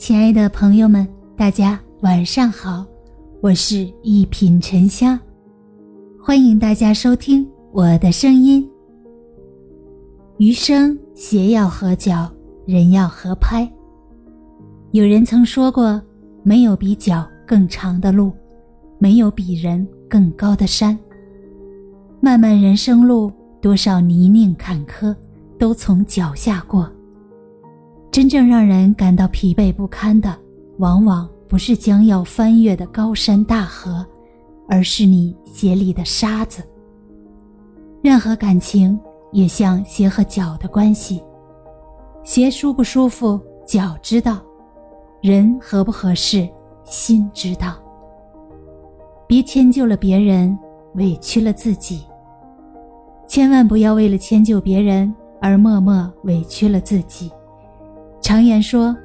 [0.00, 1.06] 亲爱的朋友们，
[1.36, 2.86] 大家晚上好，
[3.42, 5.20] 我是一品沉香，
[6.18, 8.66] 欢迎大家收听我的声音。
[10.38, 12.32] 余生鞋要合脚，
[12.64, 13.70] 人要合拍。
[14.92, 16.00] 有人曾说过，
[16.42, 18.32] 没有比脚更长的路，
[18.98, 20.98] 没有比人更高的山。
[22.22, 23.30] 漫漫人生路，
[23.60, 25.14] 多少泥泞坎坷，
[25.58, 26.90] 都从脚下过。
[28.10, 30.36] 真正让人感到疲惫不堪的，
[30.78, 34.04] 往往不是将要翻越的高山大河，
[34.68, 36.60] 而是你鞋里的沙子。
[38.02, 38.98] 任何感情
[39.30, 41.22] 也像鞋和脚的关系，
[42.24, 44.38] 鞋舒不舒服，脚知道；
[45.20, 46.48] 人合不合适，
[46.84, 47.76] 心知道。
[49.28, 50.58] 别迁就了别人，
[50.94, 52.02] 委屈了自己。
[53.28, 57.30] 千万不要为了迁就别人而默默委屈了自己。
[58.30, 58.96] 常言说：“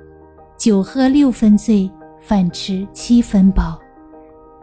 [0.56, 3.80] 酒喝六分醉，饭吃七分饱。”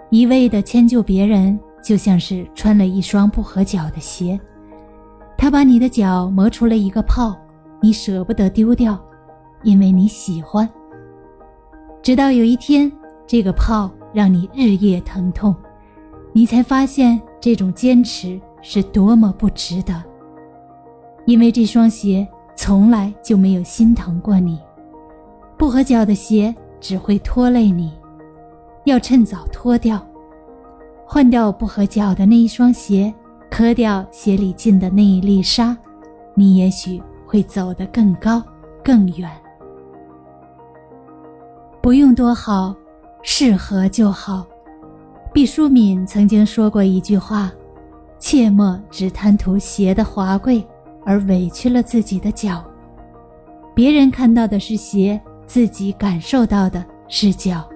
[0.08, 4.38] 一味的迁就别人，就像是穿了一双不合脚的鞋，
[5.36, 7.36] 他把你的脚磨出了一个泡，
[7.80, 8.96] 你舍不得丢掉，
[9.64, 10.70] 因为你喜欢。
[12.00, 12.88] 直到有一天，
[13.26, 15.52] 这个泡让你日夜疼痛，
[16.32, 20.00] 你才发现这种坚持是多么不值得。
[21.26, 22.24] 因为这双鞋。
[22.54, 24.60] 从来就没有心疼过你，
[25.56, 27.92] 不合脚的鞋只会拖累你，
[28.84, 30.04] 要趁早脱掉，
[31.06, 33.12] 换掉不合脚的那一双鞋，
[33.50, 35.76] 磕掉鞋里进的那一粒沙，
[36.34, 38.42] 你也许会走得更高
[38.84, 39.30] 更远。
[41.80, 42.74] 不用多好，
[43.22, 44.46] 适合就好。
[45.32, 47.50] 毕淑敏曾经说过一句话
[48.20, 50.64] ：“切莫只贪图鞋的华贵。”
[51.04, 52.64] 而委屈了自己的脚，
[53.74, 57.68] 别人看到的是鞋，自己感受到的是脚。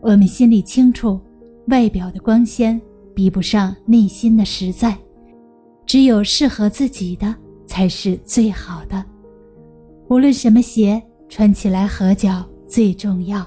[0.00, 1.20] 我们心里清楚，
[1.68, 2.80] 外表的光鲜
[3.14, 4.96] 比不上内心的实在，
[5.86, 7.34] 只有适合自己的
[7.66, 9.04] 才是最好的。
[10.08, 13.44] 无论什么鞋穿起来合脚最重要，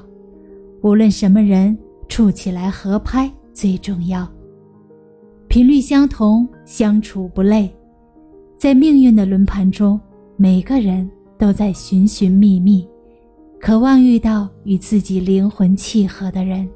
[0.81, 1.77] 无论什么人
[2.09, 4.27] 处起来合拍最重要。
[5.47, 7.73] 频率相同，相处不累。
[8.61, 9.99] 在命运的轮盘中，
[10.38, 12.88] 每个人都在寻寻觅觅，
[13.59, 16.69] 渴望遇到与自己灵魂契合的人。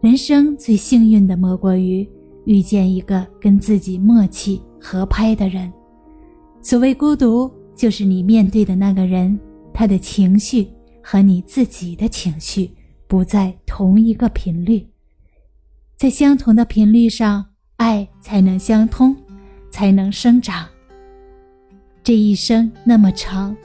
[0.00, 2.08] 人生最幸运的莫过于
[2.44, 5.72] 遇见一个跟自己默契合拍的人。
[6.62, 9.36] 所谓孤独，就是你面对的那个人，
[9.74, 10.68] 他的情绪
[11.02, 12.70] 和你自己的情绪
[13.08, 14.86] 不在同一个频率。
[15.96, 17.44] 在相同的频率上，
[17.74, 19.16] 爱才能相通，
[19.68, 20.64] 才能生长。
[22.06, 23.56] 这一生那么长，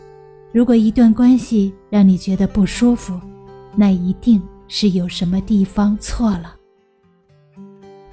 [0.52, 3.14] 如果一段关系让你觉得不舒服，
[3.76, 6.56] 那一定是有什么地方错了。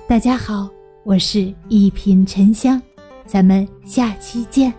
[0.07, 0.69] 大家好，
[1.03, 2.79] 我是一品沉香，
[3.25, 4.71] 咱们下期见。